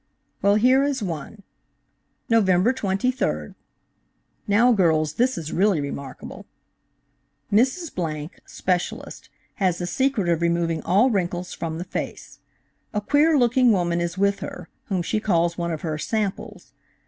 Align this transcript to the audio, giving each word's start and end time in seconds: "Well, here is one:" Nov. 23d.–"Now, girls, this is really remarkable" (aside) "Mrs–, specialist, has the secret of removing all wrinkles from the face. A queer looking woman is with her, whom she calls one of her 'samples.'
"Well, 0.41 0.55
here 0.55 0.83
is 0.83 1.03
one:" 1.03 1.43
Nov. 2.27 2.45
23d.–"Now, 2.47 4.71
girls, 4.71 5.13
this 5.13 5.37
is 5.37 5.51
really 5.53 5.79
remarkable" 5.79 6.47
(aside) 7.51 7.91
"Mrs–, 7.95 8.31
specialist, 8.49 9.29
has 9.57 9.77
the 9.77 9.85
secret 9.85 10.27
of 10.27 10.41
removing 10.41 10.81
all 10.81 11.11
wrinkles 11.11 11.53
from 11.53 11.77
the 11.77 11.83
face. 11.85 12.39
A 12.95 12.99
queer 13.01 13.37
looking 13.37 13.71
woman 13.71 14.01
is 14.01 14.17
with 14.17 14.39
her, 14.39 14.69
whom 14.85 15.03
she 15.03 15.19
calls 15.19 15.55
one 15.55 15.71
of 15.71 15.81
her 15.81 15.99
'samples.' 15.99 16.71